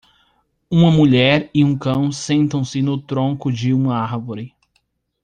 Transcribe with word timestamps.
Uma 0.67 0.89
mulher 0.89 1.51
e 1.53 1.63
um 1.63 1.77
cão 1.77 2.11
sentam-se 2.11 2.81
no 2.81 2.99
tronco 2.99 3.51
de 3.51 3.71
uma 3.71 3.97
árvore. 3.99 4.51